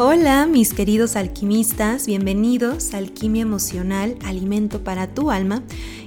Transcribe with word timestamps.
Hola 0.00 0.46
mis 0.46 0.74
queridos 0.74 1.16
alquimistas, 1.16 2.06
bienvenidos 2.06 2.94
a 2.94 2.98
Alquimia 2.98 3.42
Emocional, 3.42 4.16
Alimento 4.24 4.84
para 4.84 5.08
tu 5.12 5.32
Alma. 5.32 5.64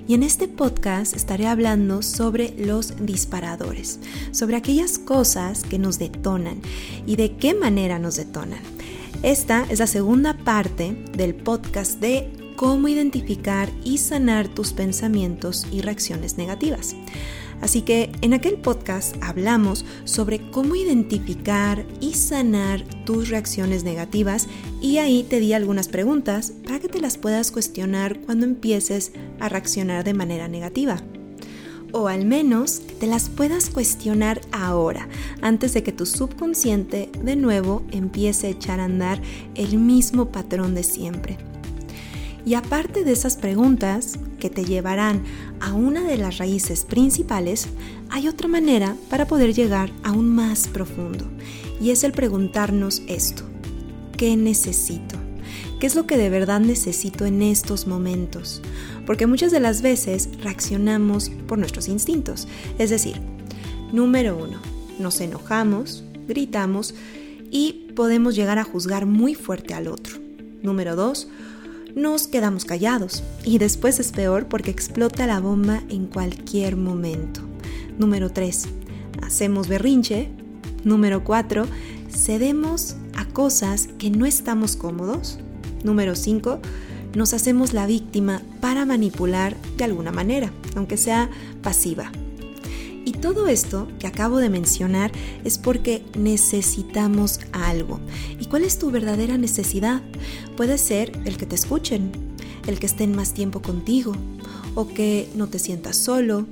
Y 0.07 0.14
en 0.14 0.23
este 0.23 0.48
podcast 0.48 1.14
estaré 1.14 1.46
hablando 1.46 2.02
sobre 2.02 2.54
los 2.57 3.05
disparadores, 3.05 4.00
sobre 4.32 4.55
aquellas 4.55 4.98
cosas 4.98 5.64
que 5.64 5.77
nos 5.77 6.00
detonan 6.00 6.62
y 7.05 7.18
de 7.18 7.36
qué 7.36 7.54
manera 7.54 8.00
nos 8.00 8.16
detonan. 8.16 8.62
Esta 9.23 9.66
es 9.70 9.80
la 9.80 9.88
segunda 9.88 10.38
parte 10.38 10.94
del 11.12 11.36
podcast 11.36 12.00
de 12.00 12.32
cómo 12.55 12.88
identificar 12.88 13.70
y 13.84 13.98
sanar 13.98 14.48
tus 14.48 14.71
pensamientos 14.71 15.68
y 15.70 15.82
reacciones 15.82 16.38
negativas. 16.38 16.96
Así 17.62 17.84
que 17.84 18.12
en 18.21 18.34
aquel 18.34 18.55
podcast 18.55 19.16
hablamos 19.21 19.86
sobre 20.04 20.50
cómo 20.50 20.75
identificar 20.75 21.86
y 22.00 22.14
sanar 22.14 22.84
tus 23.06 23.29
reacciones 23.29 23.84
negativas 23.84 24.47
y 24.82 24.97
ahí 24.97 25.24
te 25.24 25.39
di 25.39 25.54
algunas 25.54 25.87
preguntas 25.87 26.54
para 26.64 26.79
que 26.79 26.89
te 26.89 27.00
las 27.00 27.18
puedas 27.18 27.51
cuestionar 27.51 28.20
cuando 28.21 28.46
empieces 28.46 29.14
a 29.39 29.47
reaccionar 29.47 30.04
de 30.04 30.15
manera 30.15 30.47
negativa. 30.47 31.01
O 31.93 32.08
al 32.08 32.25
menos 32.25 32.81
te 33.00 33.06
las 33.06 33.30
puedas 33.30 33.70
cuestionar 33.70 34.42
ahora, 34.52 35.09
antes 35.42 35.73
de 35.73 35.84
que 35.84 35.92
tu 35.92 36.06
subconsciente 36.06 37.09
de 37.22 37.36
nuevo 37.36 37.84
empiece 37.92 38.48
a 38.48 38.52
echar 38.52 38.80
a 38.80 38.86
andar 38.86 39.22
el 39.56 39.78
mismo 39.78 40.31
patrón 40.31 40.73
de 40.73 40.84
siempre. 40.84 41.50
Y 42.45 42.55
aparte 42.55 43.03
de 43.03 43.11
esas 43.11 43.38
preguntas 43.38 44.17
que 44.39 44.50
te 44.50 44.66
llevarán 44.66 45.23
a 45.59 45.73
una 45.73 46.02
de 46.02 46.17
las 46.17 46.38
raíces 46.38 46.86
principales, 46.86 47.67
hay 48.09 48.27
otra 48.27 48.47
manera 48.47 48.95
para 49.09 49.27
poder 49.27 49.53
llegar 49.53 49.91
aún 50.03 50.33
más 50.33 50.67
profundo. 50.67 51.25
Y 51.80 51.91
es 51.91 52.03
el 52.03 52.11
preguntarnos 52.11 53.03
esto. 53.08 53.44
¿Qué 54.17 54.36
necesito? 54.38 55.16
¿Qué 55.80 55.88
es 55.88 55.95
lo 55.95 56.06
que 56.06 56.17
de 56.17 56.30
verdad 56.30 56.59
necesito 56.59 57.25
en 57.25 57.42
estos 57.42 57.88
momentos? 57.88 58.61
Porque 59.05 59.26
muchas 59.26 59.52
de 59.52 59.59
las 59.59 59.81
veces 59.81 60.30
reaccionamos 60.44 61.31
por 61.48 61.58
nuestros 61.58 61.88
instintos. 61.88 62.48
Es 62.78 62.92
decir, 62.92 63.20
número 63.92 64.38
uno, 64.38 64.59
nos 65.00 65.20
enojamos, 65.22 66.03
gritamos 66.28 66.94
y 67.50 67.88
podemos 67.95 68.36
llegar 68.36 68.59
a 68.59 68.64
juzgar 68.64 69.05
muy 69.05 69.33
fuerte 69.33 69.73
al 69.73 69.88
otro. 69.88 70.17
Número 70.61 70.95
dos, 70.95 71.28
nos 71.95 72.28
quedamos 72.28 72.66
callados 72.66 73.23
y 73.44 73.58
después 73.58 74.00
es 74.00 74.11
peor 74.11 74.47
porque 74.47 74.72
explota 74.72 75.28
la 75.28 75.39
bomba 75.39 75.84
en 75.89 76.08
cualquier 76.08 76.78
momento. 76.78 77.42
Número 77.98 78.30
3. 78.30 78.67
Hacemos 79.22 79.67
berrinche. 79.67 80.30
Número 80.83 81.23
4. 81.23 81.66
Cedemos 82.09 82.95
a 83.16 83.25
cosas 83.25 83.89
que 83.98 84.09
no 84.09 84.25
estamos 84.25 84.75
cómodos. 84.75 85.39
Número 85.83 86.16
5. 86.16 86.59
Nos 87.16 87.33
hacemos 87.33 87.73
la 87.73 87.88
víctima 87.88 88.42
para 88.61 88.86
manipular 88.86 89.55
de 89.78 89.83
alguna 89.83 90.11
manera, 90.11 90.52
aunque 90.76 90.98
sea 90.98 91.30
pasiva. 91.61 92.11
Y 93.04 93.14
todo 93.14 93.48
esto 93.48 93.88
que 94.00 94.08
acabo 94.08 94.38
de 94.38 94.50
mencionar 94.50 95.12
es 95.44 95.58
porque 95.58 96.04
necesitamos 96.18 97.40
algo. 97.52 98.00
¿Y 98.40 98.46
cuál 98.46 98.64
es 98.64 98.78
tu 98.78 98.92
verdadera 98.92 99.38
necesidad? 99.38 100.02
Puede 100.56 100.78
ser 100.78 101.12
el 101.26 101.38
que 101.38 101.46
te 101.46 101.56
escuchen, 101.56 102.12
el 102.68 102.80
que 102.80 102.86
estén 102.86 103.16
más 103.16 103.34
tiempo 103.34 103.62
contigo, 103.62 104.14
o 104.76 104.88
que 104.88 105.28
no 105.36 105.48
te 105.48 105.60
sientas 105.60 105.98
solo, 105.98 106.46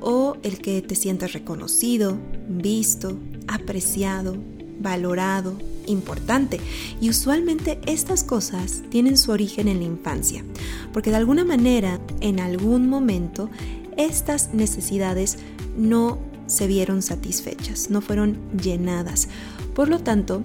o 0.00 0.36
el 0.42 0.58
que 0.58 0.82
te 0.82 0.94
sientas 0.94 1.32
reconocido, 1.32 2.18
visto, 2.48 3.18
apreciado, 3.48 4.36
valorado, 4.80 5.56
importante. 5.86 6.60
Y 7.00 7.08
usualmente 7.08 7.80
estas 7.86 8.22
cosas 8.22 8.82
tienen 8.90 9.16
su 9.16 9.32
origen 9.32 9.68
en 9.68 9.78
la 9.78 9.86
infancia, 9.86 10.44
porque 10.92 11.10
de 11.10 11.16
alguna 11.16 11.44
manera, 11.44 12.00
en 12.20 12.40
algún 12.40 12.88
momento, 12.88 13.50
estas 13.96 14.54
necesidades 14.54 15.38
no 15.76 16.18
se 16.46 16.66
vieron 16.66 17.02
satisfechas, 17.02 17.90
no 17.90 18.00
fueron 18.00 18.38
llenadas. 18.60 19.28
Por 19.74 19.88
lo 19.88 19.98
tanto, 19.98 20.42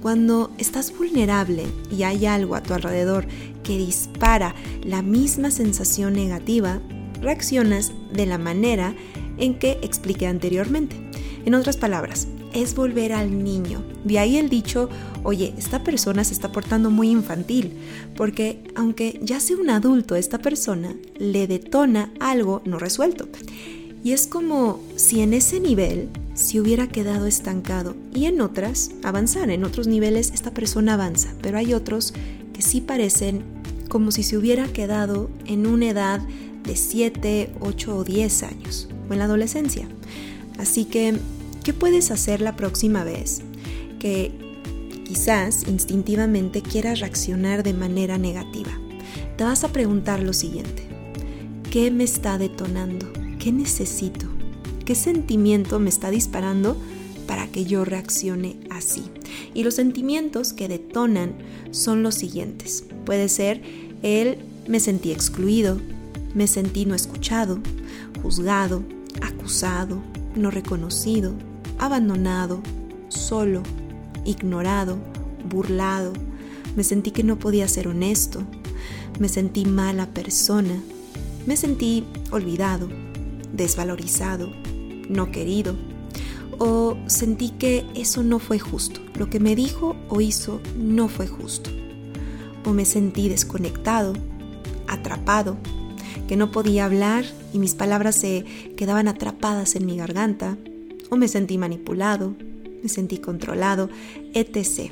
cuando 0.00 0.50
estás 0.58 0.96
vulnerable 0.96 1.64
y 1.90 2.02
hay 2.02 2.26
algo 2.26 2.56
a 2.56 2.62
tu 2.62 2.74
alrededor 2.74 3.26
que 3.62 3.78
dispara 3.78 4.54
la 4.82 5.02
misma 5.02 5.50
sensación 5.50 6.14
negativa, 6.14 6.80
reaccionas 7.20 7.92
de 8.12 8.26
la 8.26 8.38
manera 8.38 8.94
en 9.38 9.58
que 9.58 9.78
expliqué 9.82 10.26
anteriormente. 10.26 10.96
En 11.44 11.54
otras 11.54 11.76
palabras, 11.76 12.26
es 12.54 12.74
volver 12.74 13.12
al 13.12 13.42
niño. 13.42 13.82
De 14.04 14.18
ahí 14.18 14.36
el 14.36 14.48
dicho, 14.48 14.88
oye, 15.22 15.54
esta 15.58 15.84
persona 15.84 16.24
se 16.24 16.34
está 16.34 16.52
portando 16.52 16.90
muy 16.90 17.10
infantil, 17.10 17.72
porque 18.16 18.62
aunque 18.74 19.20
ya 19.22 19.40
sea 19.40 19.56
un 19.56 19.70
adulto, 19.70 20.16
esta 20.16 20.38
persona 20.38 20.94
le 21.18 21.46
detona 21.46 22.12
algo 22.20 22.62
no 22.64 22.78
resuelto. 22.78 23.28
Y 24.04 24.12
es 24.12 24.26
como 24.26 24.80
si 24.96 25.20
en 25.20 25.32
ese 25.32 25.60
nivel 25.60 26.08
se 26.34 26.60
hubiera 26.60 26.88
quedado 26.88 27.26
estancado 27.26 27.94
y 28.14 28.24
en 28.26 28.40
otras 28.40 28.90
avanzar. 29.02 29.50
En 29.50 29.64
otros 29.64 29.86
niveles 29.86 30.32
esta 30.32 30.50
persona 30.52 30.94
avanza, 30.94 31.34
pero 31.40 31.58
hay 31.58 31.72
otros 31.72 32.12
que 32.52 32.62
sí 32.62 32.80
parecen 32.80 33.42
como 33.88 34.10
si 34.10 34.22
se 34.22 34.36
hubiera 34.36 34.66
quedado 34.66 35.30
en 35.46 35.66
una 35.66 35.90
edad 35.90 36.20
de 36.64 36.76
7, 36.76 37.50
8 37.60 37.96
o 37.96 38.04
10 38.04 38.42
años 38.42 38.88
o 39.08 39.12
en 39.12 39.18
la 39.18 39.26
adolescencia. 39.26 39.86
Así 40.58 40.84
que, 40.84 41.14
¿qué 41.62 41.72
puedes 41.72 42.10
hacer 42.10 42.40
la 42.40 42.56
próxima 42.56 43.04
vez 43.04 43.42
que 43.98 44.32
quizás 45.04 45.66
instintivamente 45.68 46.62
quieras 46.62 47.00
reaccionar 47.00 47.62
de 47.62 47.72
manera 47.72 48.18
negativa? 48.18 48.72
Te 49.36 49.44
vas 49.44 49.64
a 49.64 49.68
preguntar 49.68 50.20
lo 50.20 50.32
siguiente. 50.32 50.88
¿Qué 51.70 51.90
me 51.90 52.04
está 52.04 52.38
detonando? 52.38 53.10
¿Qué 53.38 53.52
necesito? 53.52 54.26
¿Qué 54.84 54.94
sentimiento 54.94 55.78
me 55.78 55.88
está 55.88 56.10
disparando 56.10 56.76
para 57.26 57.46
que 57.46 57.64
yo 57.64 57.84
reaccione 57.84 58.58
así? 58.70 59.04
Y 59.54 59.62
los 59.62 59.74
sentimientos 59.74 60.52
que 60.52 60.68
detonan 60.68 61.34
son 61.70 62.02
los 62.02 62.14
siguientes. 62.16 62.84
Puede 63.04 63.28
ser 63.28 63.62
el 64.02 64.38
me 64.66 64.80
sentí 64.80 65.12
excluido, 65.12 65.80
me 66.34 66.46
sentí 66.46 66.84
no 66.86 66.94
escuchado, 66.94 67.58
juzgado, 68.22 68.82
acusado, 69.20 70.02
no 70.34 70.50
reconocido, 70.50 71.34
abandonado, 71.84 72.60
solo, 73.08 73.64
ignorado, 74.24 74.98
burlado, 75.50 76.12
me 76.76 76.84
sentí 76.84 77.10
que 77.10 77.24
no 77.24 77.40
podía 77.40 77.66
ser 77.66 77.88
honesto, 77.88 78.44
me 79.18 79.28
sentí 79.28 79.64
mala 79.64 80.06
persona, 80.06 80.80
me 81.44 81.56
sentí 81.56 82.04
olvidado, 82.30 82.88
desvalorizado, 83.52 84.52
no 85.08 85.32
querido, 85.32 85.74
o 86.58 86.96
sentí 87.06 87.50
que 87.50 87.84
eso 87.96 88.22
no 88.22 88.38
fue 88.38 88.60
justo, 88.60 89.00
lo 89.16 89.28
que 89.28 89.40
me 89.40 89.56
dijo 89.56 89.96
o 90.08 90.20
hizo 90.20 90.60
no 90.78 91.08
fue 91.08 91.26
justo, 91.26 91.70
o 92.64 92.72
me 92.72 92.84
sentí 92.84 93.28
desconectado, 93.28 94.12
atrapado, 94.86 95.56
que 96.28 96.36
no 96.36 96.52
podía 96.52 96.84
hablar 96.84 97.24
y 97.52 97.58
mis 97.58 97.74
palabras 97.74 98.14
se 98.14 98.44
quedaban 98.76 99.08
atrapadas 99.08 99.74
en 99.74 99.84
mi 99.84 99.96
garganta, 99.96 100.56
o 101.12 101.16
me 101.16 101.28
sentí 101.28 101.58
manipulado, 101.58 102.34
me 102.82 102.88
sentí 102.88 103.18
controlado, 103.18 103.90
etc. 104.32 104.90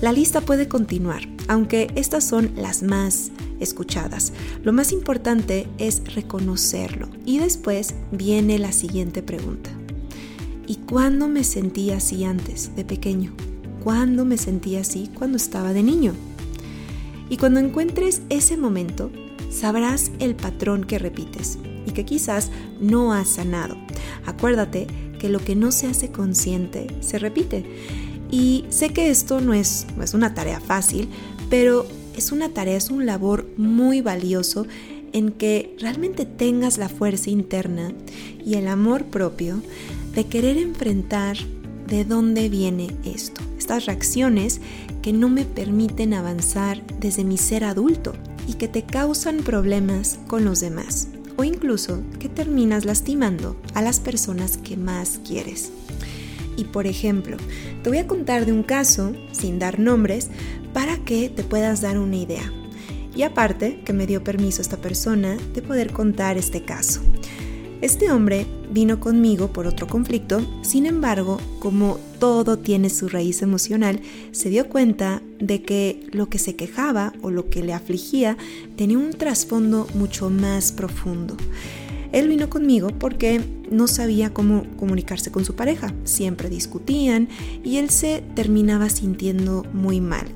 La 0.00 0.10
lista 0.10 0.40
puede 0.40 0.66
continuar, 0.66 1.28
aunque 1.46 1.88
estas 1.94 2.24
son 2.24 2.52
las 2.56 2.82
más 2.82 3.32
escuchadas. 3.60 4.32
Lo 4.64 4.72
más 4.72 4.92
importante 4.92 5.68
es 5.76 6.14
reconocerlo 6.14 7.08
y 7.26 7.38
después 7.38 7.94
viene 8.12 8.58
la 8.58 8.72
siguiente 8.72 9.22
pregunta. 9.22 9.68
¿Y 10.66 10.76
cuándo 10.76 11.28
me 11.28 11.44
sentí 11.44 11.90
así 11.90 12.24
antes, 12.24 12.74
de 12.74 12.86
pequeño? 12.86 13.34
¿Cuándo 13.84 14.24
me 14.24 14.38
sentí 14.38 14.76
así 14.76 15.10
cuando 15.12 15.36
estaba 15.36 15.74
de 15.74 15.82
niño? 15.82 16.14
Y 17.28 17.36
cuando 17.36 17.60
encuentres 17.60 18.22
ese 18.30 18.56
momento, 18.56 19.10
sabrás 19.50 20.12
el 20.18 20.34
patrón 20.34 20.84
que 20.84 20.98
repites 20.98 21.58
y 21.86 21.92
que 21.92 22.06
quizás 22.06 22.50
no 22.80 23.12
has 23.12 23.28
sanado. 23.28 23.76
Acuérdate 24.24 24.86
que 25.18 25.28
lo 25.28 25.38
que 25.38 25.56
no 25.56 25.72
se 25.72 25.86
hace 25.86 26.10
consciente 26.10 26.86
se 27.00 27.18
repite. 27.18 27.64
Y 28.30 28.64
sé 28.70 28.90
que 28.90 29.10
esto 29.10 29.40
no 29.40 29.54
es, 29.54 29.86
no 29.96 30.02
es 30.02 30.14
una 30.14 30.34
tarea 30.34 30.60
fácil, 30.60 31.08
pero 31.48 31.86
es 32.16 32.32
una 32.32 32.48
tarea, 32.48 32.76
es 32.76 32.90
un 32.90 33.06
labor 33.06 33.46
muy 33.56 34.00
valioso 34.00 34.66
en 35.12 35.32
que 35.32 35.76
realmente 35.80 36.26
tengas 36.26 36.78
la 36.78 36.88
fuerza 36.88 37.30
interna 37.30 37.92
y 38.44 38.54
el 38.54 38.68
amor 38.68 39.04
propio 39.04 39.62
de 40.14 40.24
querer 40.24 40.56
enfrentar 40.58 41.36
de 41.86 42.04
dónde 42.04 42.48
viene 42.48 42.88
esto, 43.04 43.40
estas 43.58 43.86
reacciones 43.86 44.60
que 45.02 45.12
no 45.12 45.28
me 45.28 45.44
permiten 45.44 46.14
avanzar 46.14 46.82
desde 46.98 47.22
mi 47.22 47.38
ser 47.38 47.64
adulto 47.64 48.14
y 48.48 48.54
que 48.54 48.66
te 48.66 48.82
causan 48.82 49.38
problemas 49.38 50.18
con 50.26 50.44
los 50.44 50.60
demás 50.60 51.08
o 51.36 51.44
incluso 51.44 52.02
que 52.18 52.28
terminas 52.28 52.84
lastimando 52.84 53.56
a 53.74 53.82
las 53.82 54.00
personas 54.00 54.56
que 54.58 54.76
más 54.76 55.20
quieres. 55.26 55.70
Y 56.56 56.64
por 56.64 56.86
ejemplo, 56.86 57.36
te 57.82 57.90
voy 57.90 57.98
a 57.98 58.06
contar 58.06 58.46
de 58.46 58.52
un 58.52 58.62
caso, 58.62 59.12
sin 59.32 59.58
dar 59.58 59.78
nombres, 59.78 60.28
para 60.72 60.98
que 60.98 61.28
te 61.28 61.42
puedas 61.42 61.80
dar 61.80 61.98
una 61.98 62.16
idea. 62.16 62.52
Y 63.14 63.22
aparte, 63.22 63.80
que 63.84 63.92
me 63.92 64.06
dio 64.06 64.22
permiso 64.22 64.60
esta 64.60 64.76
persona 64.76 65.36
de 65.54 65.62
poder 65.62 65.92
contar 65.92 66.36
este 66.36 66.64
caso. 66.64 67.00
Este 67.82 68.10
hombre 68.10 68.46
vino 68.72 69.00
conmigo 69.00 69.48
por 69.48 69.66
otro 69.66 69.86
conflicto, 69.86 70.40
sin 70.62 70.86
embargo, 70.86 71.38
como 71.58 71.98
todo 72.18 72.58
tiene 72.58 72.88
su 72.88 73.08
raíz 73.08 73.42
emocional, 73.42 74.00
se 74.32 74.48
dio 74.48 74.68
cuenta 74.70 75.22
de 75.38 75.60
que 75.62 76.08
lo 76.10 76.30
que 76.30 76.38
se 76.38 76.56
quejaba 76.56 77.12
o 77.20 77.30
lo 77.30 77.50
que 77.50 77.62
le 77.62 77.74
afligía 77.74 78.38
tenía 78.76 78.96
un 78.96 79.10
trasfondo 79.10 79.86
mucho 79.94 80.30
más 80.30 80.72
profundo. 80.72 81.36
Él 82.12 82.28
vino 82.28 82.48
conmigo 82.48 82.88
porque 82.98 83.42
no 83.70 83.88
sabía 83.88 84.32
cómo 84.32 84.64
comunicarse 84.78 85.30
con 85.30 85.44
su 85.44 85.54
pareja, 85.54 85.92
siempre 86.04 86.48
discutían 86.48 87.28
y 87.62 87.76
él 87.76 87.90
se 87.90 88.22
terminaba 88.34 88.88
sintiendo 88.88 89.66
muy 89.74 90.00
mal 90.00 90.26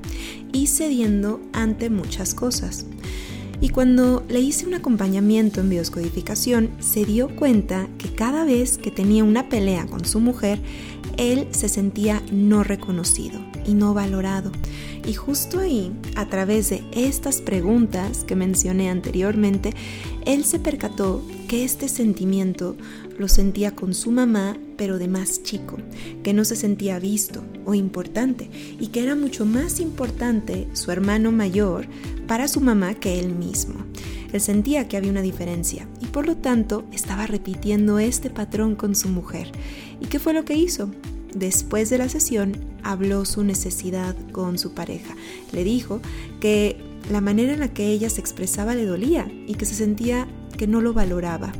y 0.53 0.67
cediendo 0.67 1.39
ante 1.53 1.89
muchas 1.89 2.35
cosas. 2.35 2.85
Y 3.61 3.69
cuando 3.69 4.23
le 4.27 4.39
hice 4.39 4.65
un 4.65 4.73
acompañamiento 4.73 5.61
en 5.61 5.69
bioscodificación, 5.69 6.71
se 6.79 7.05
dio 7.05 7.35
cuenta 7.35 7.87
que 7.99 8.09
cada 8.09 8.43
vez 8.43 8.79
que 8.79 8.89
tenía 8.89 9.23
una 9.23 9.49
pelea 9.49 9.85
con 9.85 10.03
su 10.03 10.19
mujer, 10.19 10.59
él 11.17 11.47
se 11.51 11.69
sentía 11.69 12.23
no 12.31 12.63
reconocido 12.63 13.39
y 13.65 13.75
no 13.75 13.93
valorado. 13.93 14.51
Y 15.05 15.13
justo 15.13 15.59
ahí, 15.59 15.91
a 16.15 16.27
través 16.27 16.71
de 16.71 16.83
estas 16.91 17.41
preguntas 17.41 18.23
que 18.23 18.35
mencioné 18.35 18.89
anteriormente, 18.89 19.73
él 20.25 20.43
se 20.43 20.59
percató 20.59 21.23
que 21.47 21.63
este 21.63 21.87
sentimiento 21.87 22.75
lo 23.17 23.27
sentía 23.27 23.75
con 23.75 23.93
su 23.93 24.11
mamá, 24.11 24.57
pero 24.77 24.97
de 24.97 25.07
más 25.07 25.43
chico, 25.43 25.77
que 26.23 26.33
no 26.33 26.45
se 26.45 26.55
sentía 26.55 26.97
visto 26.97 27.43
o 27.65 27.73
importante 27.73 28.49
y 28.79 28.87
que 28.87 29.03
era 29.03 29.15
mucho 29.15 29.45
más 29.45 29.79
importante 29.79 30.67
su 30.73 30.91
hermano 30.91 31.31
mayor 31.31 31.87
para 32.31 32.47
su 32.47 32.61
mamá 32.61 32.93
que 32.93 33.19
él 33.19 33.35
mismo. 33.35 33.73
Él 34.31 34.39
sentía 34.39 34.87
que 34.87 34.95
había 34.95 35.11
una 35.11 35.21
diferencia 35.21 35.85
y 35.99 36.05
por 36.05 36.25
lo 36.25 36.37
tanto 36.37 36.85
estaba 36.93 37.27
repitiendo 37.27 37.99
este 37.99 38.29
patrón 38.29 38.75
con 38.77 38.95
su 38.95 39.09
mujer. 39.09 39.51
¿Y 39.99 40.05
qué 40.05 40.17
fue 40.17 40.31
lo 40.31 40.45
que 40.45 40.55
hizo? 40.55 40.89
Después 41.35 41.89
de 41.89 41.97
la 41.97 42.07
sesión 42.07 42.55
habló 42.83 43.25
su 43.25 43.43
necesidad 43.43 44.15
con 44.31 44.57
su 44.57 44.73
pareja. 44.73 45.13
Le 45.51 45.65
dijo 45.65 45.99
que 46.39 46.77
la 47.11 47.19
manera 47.19 47.51
en 47.51 47.59
la 47.59 47.73
que 47.73 47.87
ella 47.87 48.09
se 48.09 48.21
expresaba 48.21 48.75
le 48.75 48.85
dolía 48.85 49.29
y 49.45 49.55
que 49.55 49.65
se 49.65 49.75
sentía 49.75 50.25
que 50.57 50.67
no 50.67 50.79
lo 50.79 50.93
valoraba. 50.93 51.51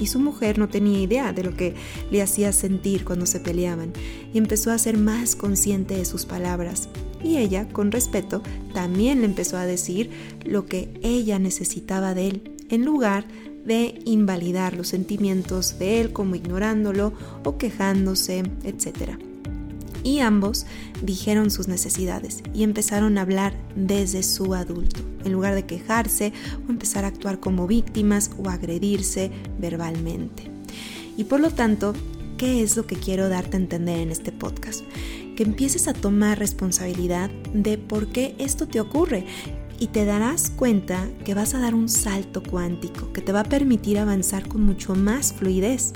Y 0.00 0.06
su 0.06 0.20
mujer 0.20 0.56
no 0.56 0.68
tenía 0.68 1.00
idea 1.00 1.32
de 1.32 1.42
lo 1.42 1.56
que 1.56 1.74
le 2.12 2.22
hacía 2.22 2.52
sentir 2.52 3.04
cuando 3.04 3.26
se 3.26 3.40
peleaban 3.40 3.92
y 4.32 4.38
empezó 4.38 4.70
a 4.70 4.78
ser 4.78 4.98
más 4.98 5.34
consciente 5.34 5.96
de 5.96 6.04
sus 6.04 6.26
palabras 6.26 6.88
y 7.22 7.38
ella, 7.38 7.68
con 7.68 7.92
respeto, 7.92 8.42
también 8.72 9.20
le 9.20 9.26
empezó 9.26 9.56
a 9.56 9.66
decir 9.66 10.10
lo 10.44 10.66
que 10.66 10.92
ella 11.02 11.38
necesitaba 11.38 12.14
de 12.14 12.28
él, 12.28 12.52
en 12.68 12.84
lugar 12.84 13.26
de 13.64 14.00
invalidar 14.04 14.74
los 14.74 14.88
sentimientos 14.88 15.78
de 15.78 16.00
él 16.00 16.12
como 16.12 16.34
ignorándolo 16.34 17.12
o 17.44 17.58
quejándose, 17.58 18.42
etc. 18.64 19.18
Y 20.04 20.18
ambos 20.18 20.66
dijeron 21.02 21.50
sus 21.50 21.68
necesidades 21.68 22.42
y 22.52 22.64
empezaron 22.64 23.18
a 23.18 23.22
hablar 23.22 23.54
desde 23.76 24.22
su 24.22 24.54
adulto, 24.54 25.00
en 25.24 25.32
lugar 25.32 25.54
de 25.54 25.64
quejarse 25.64 26.32
o 26.66 26.70
empezar 26.70 27.04
a 27.04 27.08
actuar 27.08 27.38
como 27.38 27.66
víctimas 27.66 28.30
o 28.42 28.48
agredirse 28.48 29.30
verbalmente. 29.60 30.50
Y 31.16 31.24
por 31.24 31.40
lo 31.40 31.50
tanto, 31.50 31.94
¿qué 32.42 32.60
es 32.60 32.76
lo 32.76 32.88
que 32.88 32.96
quiero 32.96 33.28
darte 33.28 33.56
a 33.56 33.60
entender 33.60 34.00
en 34.00 34.10
este 34.10 34.32
podcast? 34.32 34.82
que 35.36 35.44
empieces 35.44 35.86
a 35.86 35.94
tomar 35.94 36.40
responsabilidad 36.40 37.30
de 37.54 37.78
por 37.78 38.08
qué 38.08 38.34
esto 38.38 38.66
te 38.66 38.80
ocurre 38.80 39.24
y 39.78 39.86
te 39.86 40.04
darás 40.04 40.50
cuenta 40.50 41.08
que 41.24 41.34
vas 41.34 41.54
a 41.54 41.60
dar 41.60 41.72
un 41.72 41.88
salto 41.88 42.42
cuántico 42.42 43.12
que 43.12 43.20
te 43.20 43.30
va 43.30 43.40
a 43.40 43.44
permitir 43.44 43.96
avanzar 43.96 44.48
con 44.48 44.64
mucho 44.64 44.96
más 44.96 45.32
fluidez. 45.32 45.92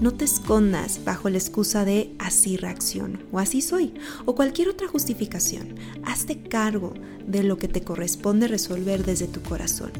No 0.00 0.12
te 0.12 0.24
escondas 0.24 1.00
bajo 1.04 1.28
la 1.28 1.38
excusa 1.38 1.84
de 1.84 2.14
así 2.18 2.56
reacciono 2.56 3.18
o 3.30 3.38
así 3.38 3.60
soy 3.60 3.94
o 4.24 4.34
cualquier 4.34 4.68
otra 4.68 4.88
justificación. 4.88 5.76
Hazte 6.04 6.42
cargo 6.42 6.94
de 7.26 7.42
lo 7.42 7.56
que 7.56 7.68
te 7.68 7.82
corresponde 7.82 8.48
resolver 8.48 9.04
desde 9.04 9.28
tu 9.28 9.42
corazón. 9.42 9.92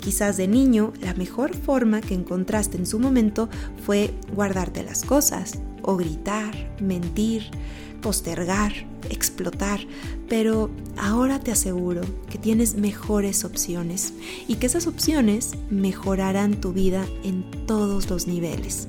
Quizás 0.00 0.36
de 0.36 0.48
niño 0.48 0.92
la 1.00 1.14
mejor 1.14 1.54
forma 1.54 2.00
que 2.00 2.14
encontraste 2.14 2.78
en 2.78 2.86
su 2.86 2.98
momento 2.98 3.48
fue 3.84 4.14
guardarte 4.34 4.82
las 4.82 5.04
cosas 5.04 5.58
o 5.82 5.96
gritar, 5.96 6.54
mentir, 6.80 7.50
postergar, 8.00 8.72
explotar, 9.10 9.80
pero 10.28 10.70
ahora 10.96 11.40
te 11.40 11.52
aseguro 11.52 12.02
que 12.30 12.38
tienes 12.38 12.76
mejores 12.76 13.44
opciones 13.44 14.12
y 14.48 14.56
que 14.56 14.66
esas 14.66 14.86
opciones 14.86 15.52
mejorarán 15.70 16.60
tu 16.60 16.72
vida 16.72 17.06
en 17.24 17.44
todos 17.66 18.08
los 18.08 18.26
niveles. 18.26 18.88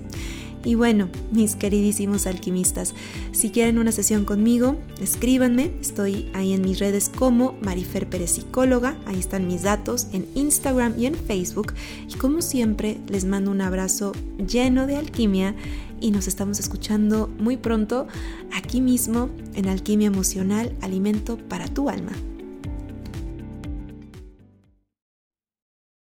Y 0.63 0.75
bueno, 0.75 1.09
mis 1.31 1.55
queridísimos 1.55 2.27
alquimistas, 2.27 2.93
si 3.31 3.49
quieren 3.49 3.79
una 3.79 3.91
sesión 3.91 4.25
conmigo, 4.25 4.75
escríbanme. 5.01 5.71
Estoy 5.81 6.29
ahí 6.33 6.53
en 6.53 6.61
mis 6.61 6.79
redes 6.79 7.09
como 7.09 7.55
Marifer 7.61 8.07
Pérez 8.07 8.31
Psicóloga. 8.31 8.95
Ahí 9.05 9.19
están 9.19 9.47
mis 9.47 9.63
datos 9.63 10.07
en 10.13 10.27
Instagram 10.35 10.93
y 10.99 11.07
en 11.07 11.15
Facebook. 11.15 11.73
Y 12.07 12.15
como 12.15 12.41
siempre, 12.41 12.97
les 13.07 13.25
mando 13.25 13.49
un 13.51 13.61
abrazo 13.61 14.11
lleno 14.37 14.85
de 14.85 14.97
alquimia 14.97 15.55
y 15.99 16.11
nos 16.11 16.27
estamos 16.27 16.59
escuchando 16.59 17.29
muy 17.39 17.57
pronto 17.57 18.07
aquí 18.53 18.81
mismo 18.81 19.29
en 19.53 19.67
Alquimia 19.67 20.07
Emocional, 20.07 20.75
Alimento 20.81 21.37
para 21.37 21.67
tu 21.67 21.89
Alma. 21.89 22.13